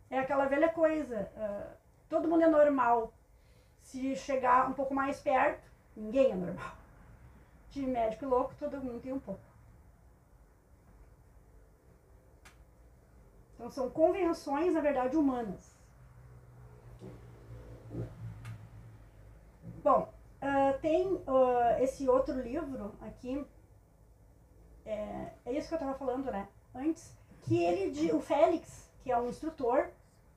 [0.10, 1.78] É aquela velha coisa, uh,
[2.10, 3.14] todo mundo é normal.
[3.82, 6.76] Se chegar um pouco mais perto, ninguém é normal.
[7.70, 9.42] De médico louco, todo mundo tem um pouco.
[13.54, 15.78] Então são convenções, na verdade, humanas.
[19.84, 23.46] Bom, uh, tem uh, esse outro livro aqui,
[24.86, 26.48] é, é isso que eu estava falando, né?
[26.74, 29.90] Antes, que ele, o Félix, que é um instrutor,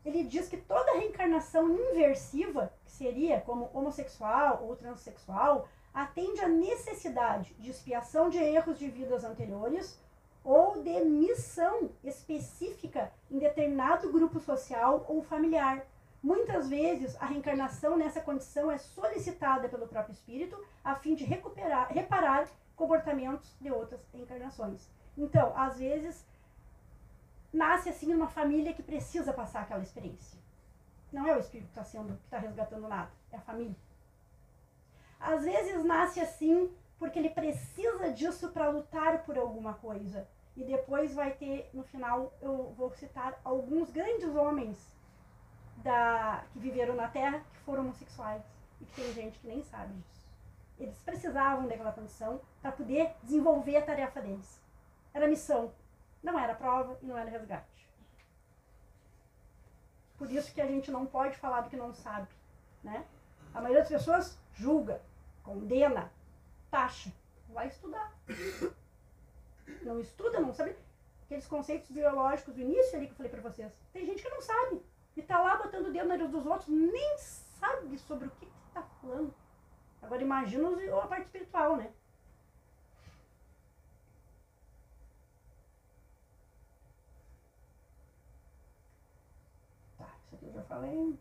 [0.05, 7.55] ele diz que toda reencarnação inversiva, que seria como homossexual ou transexual, atende à necessidade
[7.55, 10.01] de expiação de erros de vidas anteriores
[10.45, 15.87] ou de missão específica em determinado grupo social ou familiar,
[16.23, 21.93] Muitas vezes a reencarnação nessa condição é solicitada pelo próprio espírito a fim de recuperar,
[21.93, 24.88] reparar comportamentos de outras reencarnações.
[25.19, 26.25] Então, às vezes,
[27.53, 30.38] nasce assim uma família que precisa passar aquela experiência.
[31.12, 33.77] Não é o espírito que está sendo, que está resgatando nada, é a família.
[35.21, 40.27] Às vezes nasce assim porque ele precisa disso para lutar por alguma coisa.
[40.57, 44.79] E depois vai ter, no final, eu vou citar alguns grandes homens
[45.79, 48.43] da, que viveram na Terra que foram homossexuais
[48.81, 50.29] e que tem gente que nem sabe disso.
[50.79, 54.61] Eles precisavam daquela condição para poder desenvolver a tarefa deles.
[55.15, 55.73] Era missão,
[56.23, 57.89] não era prova e não era resgate.
[60.17, 62.29] Por isso que a gente não pode falar do que não sabe,
[62.83, 63.05] né?
[63.53, 65.03] A maioria das pessoas julga,
[65.43, 66.13] condena,
[66.71, 67.13] taxa?
[67.49, 68.13] Vai estudar.
[69.83, 70.77] Não estuda, não sabe.
[71.25, 73.73] Aqueles conceitos biológicos do início ali que eu falei pra vocês.
[73.93, 74.83] Tem gente que não sabe.
[75.17, 78.53] E tá lá botando o dedo na dos outros, nem sabe sobre o que, que
[78.73, 79.35] tá falando.
[80.01, 80.69] Agora imagina
[81.03, 81.93] a parte espiritual, né?
[89.99, 91.19] Tá, isso aqui eu já falei.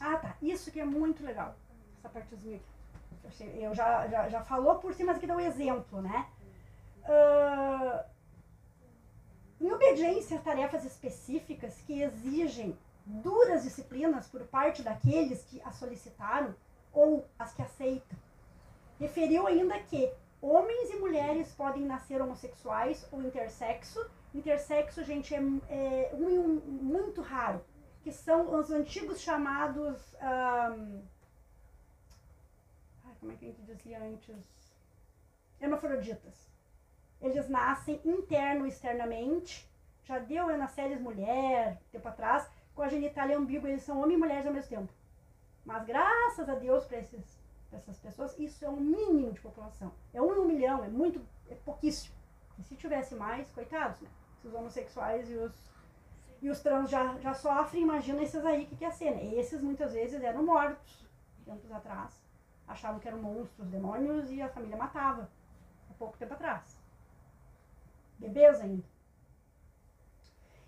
[0.00, 0.36] Ah, tá.
[0.40, 1.56] Isso que é muito legal.
[1.98, 2.78] Essa partezinha aqui.
[3.60, 6.28] Eu já, já, já falou por cima, mas aqui dá um exemplo, né?
[7.04, 8.04] Uh,
[9.60, 16.54] em obediência a tarefas específicas que exigem duras disciplinas por parte daqueles que a solicitaram
[16.92, 18.18] ou as que aceitam.
[19.00, 23.98] Referiu ainda que homens e mulheres podem nascer homossexuais ou intersexo.
[24.34, 27.64] Intersexo, gente, é, é um, um, muito raro
[28.02, 30.14] que são os antigos chamados.
[30.14, 31.02] Um,
[33.04, 34.36] ai, como é que a gente dizia antes?
[35.60, 36.48] Hermafroditas.
[37.20, 39.68] Eles nascem interno e externamente.
[40.04, 44.20] Já deu nas séries Mulher, tempo atrás, com a genitália ambígua, eles são homem e
[44.20, 44.92] mulher ao mesmo tempo.
[45.64, 49.92] Mas graças a Deus para essas pessoas, isso é um mínimo de população.
[50.14, 52.17] É um um milhão, é muito, é pouquíssimo.
[52.58, 54.08] E se tivesse mais, coitados, né?
[54.44, 55.52] Os homossexuais e os
[56.40, 59.34] e os trans já, já sofrem, imagina esses aí que quer ser, né?
[59.34, 61.04] Esses muitas vezes eram mortos
[61.44, 62.22] tempos atrás.
[62.66, 65.28] Achavam que eram monstros, demônios e a família matava
[65.90, 66.78] há pouco tempo atrás.
[68.18, 68.84] Bebês ainda.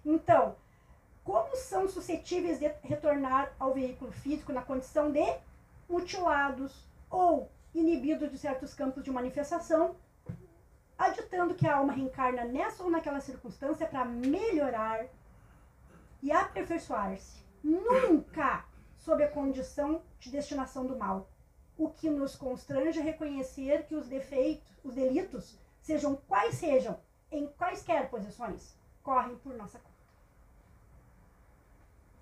[0.04, 0.56] Então,
[1.22, 5.24] como são suscetíveis de retornar ao veículo físico na condição de
[5.88, 9.94] mutilados ou inibidos de certos campos de manifestação,
[11.00, 15.06] aditando que a alma reencarna nessa ou naquela circunstância para melhorar
[16.22, 18.66] e aperfeiçoar-se, nunca
[18.98, 21.26] sob a condição de destinação do mal,
[21.78, 27.00] o que nos constrange a reconhecer que os defeitos, os delitos, sejam quais sejam,
[27.32, 29.90] em quaisquer posições, correm por nossa conta.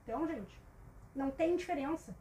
[0.04, 0.62] Então, gente,
[1.16, 2.14] não tem diferença.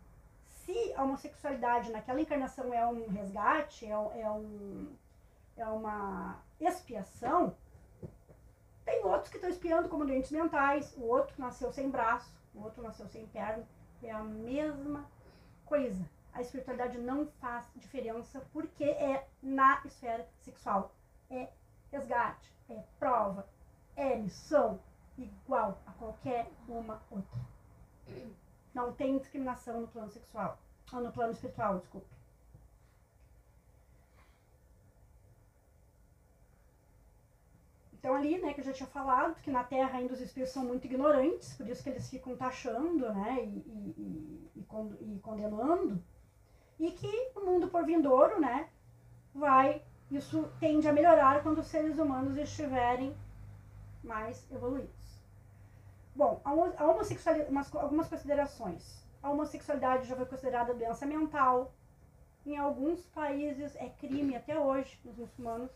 [0.48, 4.88] Se a homossexualidade naquela encarnação é um resgate, é, é, um,
[5.56, 7.56] é uma expiação,
[8.86, 12.82] tem outros que estão espiando como doentes mentais, o outro nasceu sem braço, o outro
[12.82, 13.68] nasceu sem perna.
[14.02, 15.06] É a mesma
[15.66, 16.08] coisa.
[16.34, 20.94] A espiritualidade não faz diferença porque é na esfera sexual.
[21.30, 21.50] É
[21.92, 23.46] resgate, é prova,
[23.96, 24.80] é missão
[25.18, 27.40] igual a qualquer uma outra.
[28.74, 30.58] Não tem discriminação no plano sexual,
[30.94, 32.17] ou no plano espiritual, desculpe.
[38.00, 40.64] Então ali, né, que eu já tinha falado, que na Terra ainda os espíritos são
[40.64, 46.02] muito ignorantes, por isso que eles ficam taxando, né, e, e, e, e condenando,
[46.80, 48.70] e que o mundo por vindouro, né,
[49.34, 49.82] vai,
[50.12, 53.16] isso tende a melhorar quando os seres humanos estiverem
[54.04, 54.98] mais evoluídos.
[56.16, 59.06] Bom, a umas, algumas considerações.
[59.22, 61.74] A homossexualidade já foi considerada doença mental.
[62.46, 65.70] Em alguns países é crime até hoje, nos muçulmanos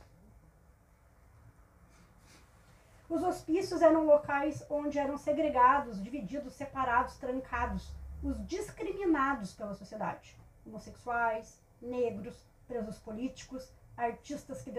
[3.11, 7.93] os hospícios eram locais onde eram segregados, divididos, separados, trancados,
[8.23, 10.39] os discriminados pela sociedade.
[10.65, 14.71] Homossexuais, negros, presos políticos, artistas que,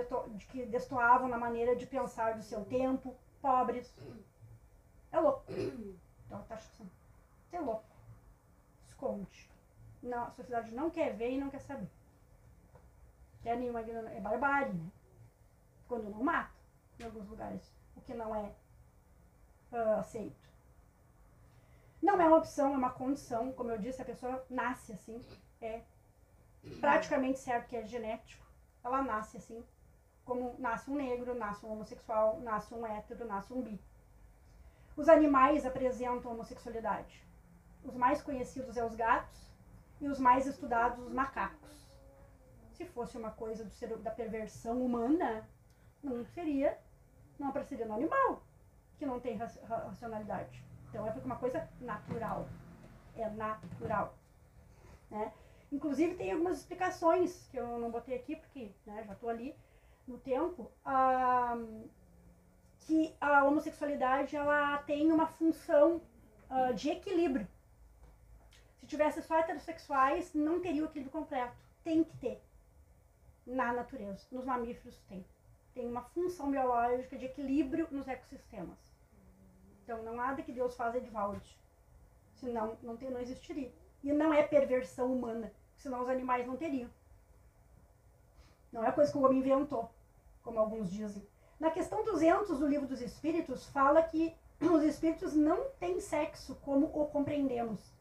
[0.51, 3.95] que destoavam na maneira de pensar do seu tempo, pobres.
[5.13, 5.45] É louco.
[6.27, 6.91] Então, tá achando.
[7.53, 7.85] É louco.
[8.87, 9.51] Esconde.
[10.03, 11.91] Não, a sociedade não quer ver e não quer saber.
[13.43, 14.91] Quer nenhuma é barbárie, né?
[15.87, 16.55] Quando não mata,
[16.99, 18.53] em alguns lugares que não é
[19.73, 20.43] uh, aceito.
[22.03, 23.53] Não é uma opção, é uma condição.
[23.53, 25.25] Como eu disse, a pessoa nasce assim.
[25.61, 25.83] É
[26.81, 28.45] praticamente certo que é genético.
[28.83, 29.65] Ela nasce assim.
[30.25, 33.81] Como nasce um negro, nasce um homossexual, nasce um hétero, nasce um bi.
[34.97, 37.25] Os animais apresentam homossexualidade.
[37.83, 39.51] Os mais conhecidos são os gatos
[40.01, 41.73] e os mais estudados os macacos.
[42.73, 45.49] Se fosse uma coisa do ser, da perversão humana,
[46.03, 46.79] não seria
[47.43, 48.43] não no animal,
[48.99, 50.63] que não tem racionalidade.
[50.89, 52.49] Então é uma coisa natural.
[53.17, 54.15] É natural.
[55.11, 55.33] Né?
[55.71, 59.57] Inclusive tem algumas explicações que eu não botei aqui, porque né, já estou ali
[60.07, 61.57] no tempo, ah,
[62.81, 66.03] que a homossexualidade ela tem uma função
[66.51, 67.49] ah, de equilíbrio.
[68.79, 71.57] Se tivesse só heterossexuais, não teria o equilíbrio completo.
[71.83, 72.43] Tem que ter.
[73.47, 74.27] Na natureza.
[74.31, 75.25] Nos mamíferos tem
[75.75, 78.79] tem uma função biológica de equilíbrio nos ecossistemas.
[79.83, 81.59] Então, não há nada que Deus faça de valde.
[82.35, 83.73] Senão, não, tem, não existiria.
[84.03, 85.53] E não é perversão humana.
[85.77, 86.91] senão os animais não teriam.
[88.73, 89.91] Não é coisa que o homem inventou,
[90.43, 91.27] como alguns dizem.
[91.59, 96.87] Na questão 200 do Livro dos Espíritos, fala que os espíritos não têm sexo como
[96.87, 97.93] o compreendemos.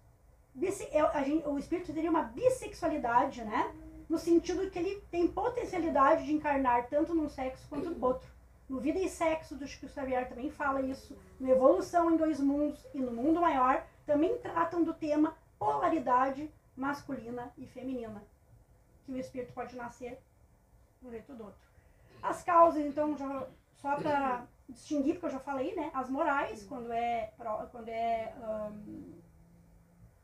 [0.92, 3.74] É, gente, o espírito teria uma bissexualidade, né?
[4.12, 8.30] No sentido que ele tem potencialidade de encarnar tanto num sexo quanto no outro.
[8.68, 11.18] No Vida e Sexo do Chico Xavier também fala isso.
[11.40, 17.54] No Evolução em Dois Mundos e no Mundo Maior também tratam do tema polaridade masculina
[17.58, 18.22] e feminina.
[19.06, 20.22] Que o espírito pode nascer
[21.02, 21.62] de um jeito do outro.
[22.22, 23.48] As causas, então, já,
[23.78, 25.90] só para distinguir, porque eu já falei, né?
[25.94, 27.32] As morais, quando é,
[27.72, 29.14] quando é um,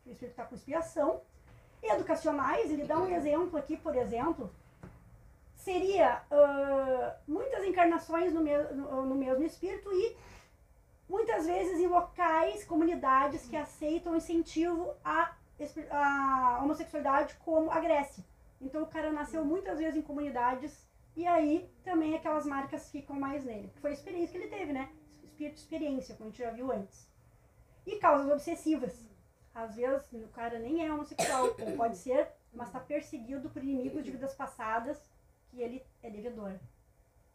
[0.06, 1.22] o espírito está com expiação.
[1.82, 4.52] Educacionais, ele dá um exemplo aqui, por exemplo,
[5.56, 10.16] seria uh, muitas encarnações no, me no, no, mesmo espírito e
[11.10, 15.36] muitas vezes em locais, comunidades que aceitam incentivo à,
[15.92, 18.24] à homossexualidade, como a Grécia.
[18.62, 23.44] Então o cara nasceu muitas vezes em comunidades e aí também aquelas marcas ficam mais
[23.44, 23.72] nele.
[23.82, 24.90] Foi a experiência que ele teve, né?
[25.24, 27.08] Espírito de experiência, como a gente já viu antes.
[27.86, 29.07] E causas obsessivas.
[29.58, 34.04] Às vezes o cara nem é homossexual, ou pode ser, mas está perseguido por inimigos
[34.04, 35.02] de vidas passadas
[35.50, 36.54] que ele é devedor.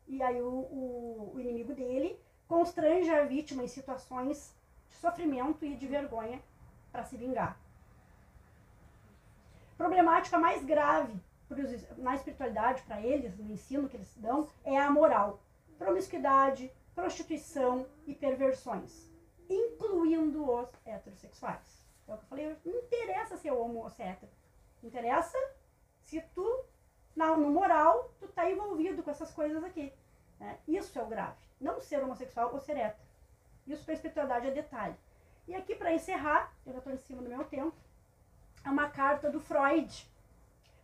[0.07, 2.16] E aí o, o, o inimigo dele
[2.47, 4.55] constrange a vítima em situações
[4.89, 6.41] de sofrimento e de vergonha
[6.93, 7.59] para se vingar.
[9.77, 11.20] Problemática mais grave
[11.99, 15.43] na espiritualidade para eles, no ensino que eles dão, é a moral.
[15.77, 19.11] Promiscuidade, prostituição e perversões,
[19.51, 21.82] incluindo os heterossexuais.
[22.09, 24.30] É o que eu falei, não interessa se é homo ou hétero.
[24.82, 25.38] Interessa
[26.03, 26.64] se tu
[27.14, 29.92] na, no moral, tu tá envolvido com essas coisas aqui.
[30.38, 30.59] Né?
[30.66, 31.36] Isso é o grave.
[31.61, 33.07] Não ser homossexual ou ser hétero.
[33.66, 34.96] Isso para espiritualidade é detalhe.
[35.46, 37.76] E aqui, para encerrar, eu já estou em cima do meu tempo,
[38.64, 40.09] é uma carta do Freud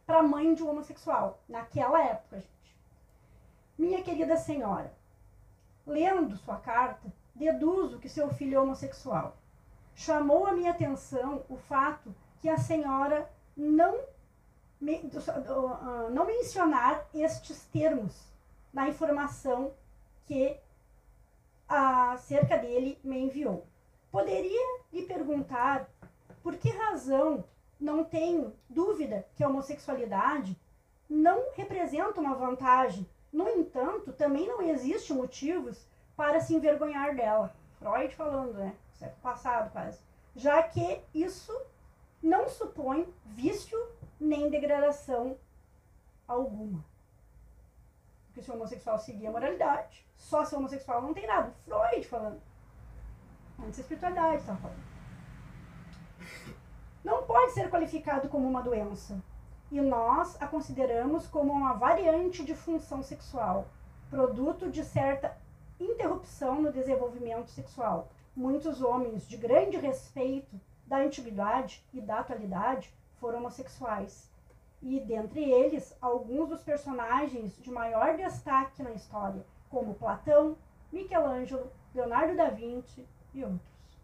[0.07, 2.77] para a mãe de um homossexual, naquela época, gente.
[3.77, 4.93] Minha querida senhora,
[5.87, 9.37] lendo sua carta, deduzo que seu filho é homossexual.
[9.99, 13.99] Chamou a minha atenção o fato que a senhora não
[16.13, 18.15] não mencionar estes termos
[18.73, 19.73] na informação
[20.25, 20.57] que
[21.69, 23.67] acerca dele me enviou.
[24.09, 25.91] Poderia lhe perguntar
[26.45, 27.43] por que razão
[27.81, 30.57] não tenho dúvida que a homossexualidade
[31.11, 33.05] não representa uma vantagem.
[33.33, 37.53] No entanto, também não existe motivos para se envergonhar dela.
[37.81, 38.77] Freud falando, né?
[38.99, 40.01] Século passado quase.
[40.35, 41.57] Já que isso
[42.23, 43.79] não supõe vício
[44.19, 45.39] nem degradação
[46.27, 46.85] alguma.
[48.27, 51.55] Porque se o homossexual seguir a moralidade, só se o homossexual não tem nada.
[51.65, 52.43] Freud falando.
[53.61, 54.89] Antes da espiritualidade estava falando.
[57.05, 59.23] Não pode ser qualificado como uma doença.
[59.71, 63.69] E nós a consideramos como uma variante de função sexual,
[64.11, 65.37] produto de certa
[65.79, 68.09] interrupção no desenvolvimento sexual.
[68.39, 74.31] Muitos homens de grande respeito da antiguidade e da atualidade foram homossexuais.
[74.81, 80.57] E dentre eles, alguns dos personagens de maior destaque na história, como Platão,
[80.93, 83.99] Michelangelo, Leonardo da Vinci e outros.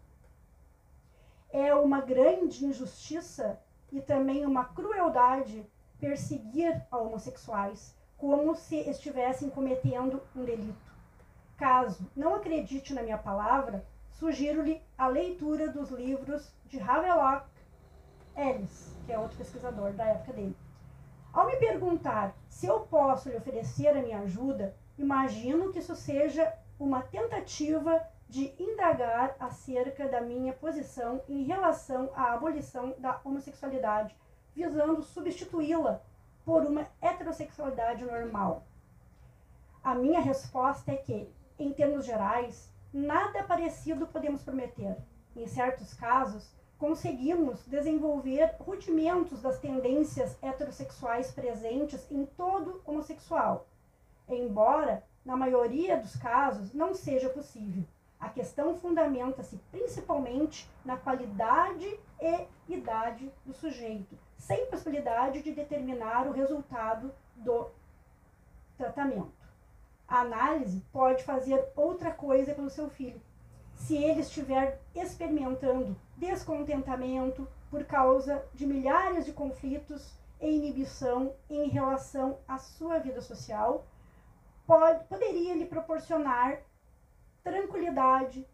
[1.49, 3.57] É uma grande injustiça
[3.89, 5.65] e também uma crueldade
[5.97, 10.93] perseguir a homossexuais como se estivessem cometendo um delito.
[11.55, 17.47] Caso não acredite na minha palavra, sugiro-lhe a leitura dos livros de Havelock
[18.35, 20.55] Ellis, que é outro pesquisador da época dele.
[21.33, 26.53] Ao me perguntar se eu posso lhe oferecer a minha ajuda, imagino que isso seja
[26.79, 34.15] uma tentativa de indagar acerca da minha posição em relação à abolição da homossexualidade,
[34.55, 36.01] visando substituí-la
[36.45, 38.63] por uma heterossexualidade normal.
[39.83, 44.95] A minha resposta é que, em termos gerais, nada parecido podemos prometer.
[45.35, 53.67] Em certos casos, conseguimos desenvolver rudimentos das tendências heterossexuais presentes em todo homossexual,
[54.29, 57.83] embora, na maioria dos casos, não seja possível.
[58.17, 66.31] A questão fundamenta-se principalmente na qualidade e idade do sujeito, sem possibilidade de determinar o
[66.31, 67.67] resultado do
[68.77, 69.44] tratamento.
[70.07, 73.21] A análise pode fazer outra coisa pelo seu filho,
[73.75, 82.39] se ele estiver experimentando descontentamento por causa de milhares de conflitos e inibição em relação
[82.47, 83.85] à sua vida social,
[84.65, 86.61] pode, poderia lhe proporcionar
[87.43, 88.47] tranquilidade,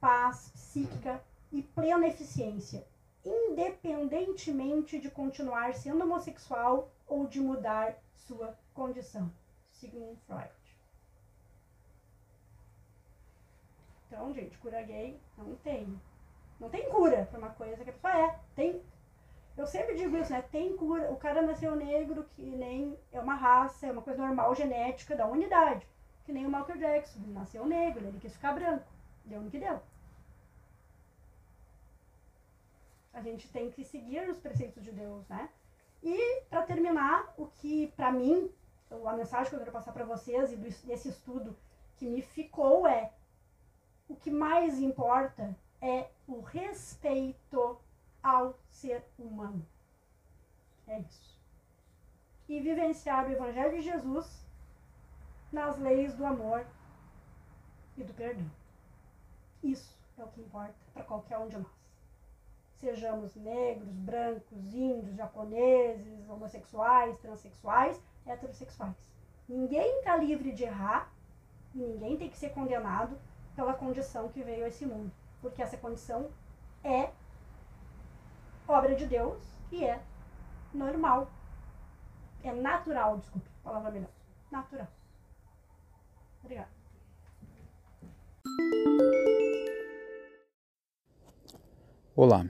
[0.00, 1.22] paz psíquica
[1.52, 2.86] e plena eficiência.
[3.22, 9.30] independentemente de continuar sendo homossexual ou de mudar sua condição.
[9.72, 10.59] Sigmund Freud.
[14.10, 16.00] Então, gente, cura gay não tem.
[16.58, 18.40] Não tem cura para uma coisa que a pessoa é.
[18.56, 18.82] Tem.
[19.56, 20.42] Eu sempre digo isso, né?
[20.42, 21.12] Tem cura.
[21.12, 25.28] O cara nasceu negro, que nem é uma raça, é uma coisa normal, genética da
[25.28, 25.86] unidade.
[26.24, 27.20] Que nem o Michael Jackson.
[27.20, 28.84] Ele nasceu negro, ele quis ficar branco.
[29.24, 29.80] Deu no que deu.
[33.14, 35.48] A gente tem que seguir os preceitos de Deus, né?
[36.02, 38.50] E, para terminar, o que, para mim,
[38.90, 41.56] a mensagem que eu quero passar para vocês e desse estudo
[41.96, 43.12] que me ficou é:
[44.10, 47.78] o que mais importa é o respeito
[48.22, 49.64] ao ser humano.
[50.86, 51.38] É isso.
[52.48, 54.44] E vivenciar o Evangelho de Jesus
[55.52, 56.66] nas leis do amor
[57.96, 58.50] e do perdão.
[59.62, 61.80] Isso é o que importa para qualquer um de nós
[62.80, 68.96] sejamos negros, brancos, índios, japoneses, homossexuais, transexuais, heterossexuais.
[69.46, 71.12] Ninguém está livre de errar
[71.74, 73.18] e ninguém tem que ser condenado
[73.60, 76.30] pela condição que veio a esse mundo, porque essa condição
[76.82, 77.10] é
[78.66, 79.38] obra de Deus
[79.70, 80.00] e é
[80.72, 81.30] normal.
[82.42, 84.08] É natural, desculpe, palavra melhor.
[84.50, 84.88] Natural.
[86.42, 86.70] Obrigada.
[92.16, 92.46] Olá.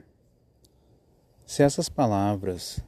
[1.45, 2.81] Se essas palavras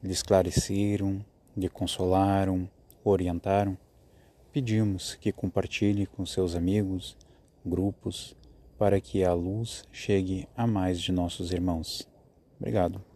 [0.00, 2.70] lhe esclareceram, lhe consolaram,
[3.02, 3.76] orientaram,
[4.52, 7.16] pedimos que compartilhe com seus amigos,
[7.68, 8.36] grupos,
[8.78, 12.08] para que a luz chegue a mais de nossos irmãos.
[12.58, 13.07] Obrigado.